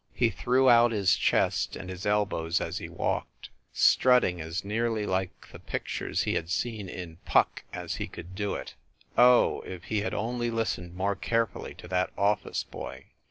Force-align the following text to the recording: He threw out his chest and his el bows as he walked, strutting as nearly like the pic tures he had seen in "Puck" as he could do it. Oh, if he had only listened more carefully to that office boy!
He 0.15 0.31
threw 0.31 0.67
out 0.67 0.91
his 0.91 1.15
chest 1.15 1.75
and 1.75 1.87
his 1.87 2.07
el 2.07 2.25
bows 2.25 2.59
as 2.59 2.79
he 2.79 2.89
walked, 2.89 3.51
strutting 3.71 4.41
as 4.41 4.65
nearly 4.65 5.05
like 5.05 5.49
the 5.51 5.59
pic 5.59 5.85
tures 5.85 6.23
he 6.23 6.33
had 6.33 6.49
seen 6.49 6.89
in 6.89 7.17
"Puck" 7.23 7.65
as 7.71 7.97
he 7.97 8.07
could 8.07 8.33
do 8.33 8.55
it. 8.55 8.73
Oh, 9.15 9.61
if 9.63 9.83
he 9.83 10.01
had 10.01 10.15
only 10.15 10.49
listened 10.49 10.95
more 10.95 11.15
carefully 11.15 11.75
to 11.75 11.87
that 11.89 12.09
office 12.17 12.63
boy! 12.63 13.09